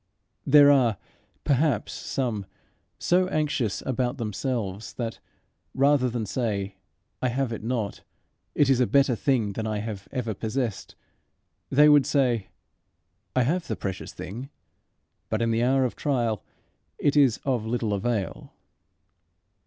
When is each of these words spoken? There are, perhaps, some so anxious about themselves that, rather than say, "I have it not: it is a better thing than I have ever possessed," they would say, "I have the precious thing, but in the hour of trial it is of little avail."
There 0.47 0.71
are, 0.71 0.97
perhaps, 1.43 1.93
some 1.93 2.47
so 2.97 3.27
anxious 3.27 3.83
about 3.85 4.17
themselves 4.17 4.93
that, 4.93 5.19
rather 5.75 6.09
than 6.09 6.25
say, 6.25 6.73
"I 7.21 7.27
have 7.27 7.53
it 7.53 7.63
not: 7.63 8.01
it 8.55 8.67
is 8.67 8.79
a 8.79 8.87
better 8.87 9.15
thing 9.15 9.53
than 9.53 9.67
I 9.67 9.77
have 9.77 10.07
ever 10.11 10.33
possessed," 10.33 10.95
they 11.69 11.87
would 11.87 12.07
say, 12.07 12.47
"I 13.35 13.43
have 13.43 13.67
the 13.67 13.75
precious 13.75 14.11
thing, 14.11 14.49
but 15.29 15.39
in 15.39 15.51
the 15.51 15.61
hour 15.61 15.85
of 15.85 15.95
trial 15.95 16.43
it 16.97 17.15
is 17.15 17.39
of 17.45 17.67
little 17.67 17.93
avail." 17.93 18.55